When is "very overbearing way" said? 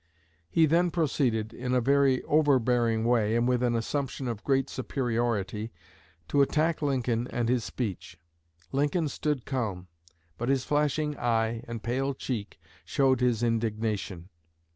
1.79-3.35